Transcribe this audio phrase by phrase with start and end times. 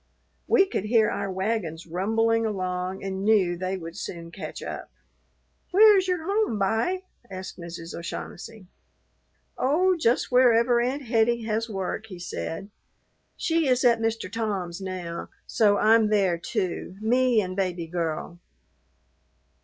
[0.47, 4.89] We could hear our wagons rumbling along and knew they would soon catch up.
[5.69, 7.93] "Where is your home, b'y?" asked Mrs.
[7.93, 8.65] O'Shaughnessy.
[9.59, 12.71] "Oh, just wherever Aunt Hettie has work," he said.
[13.37, 14.27] "She is at Mr.
[14.31, 18.39] Tom's now, so I'm there, too, me and Baby Girl."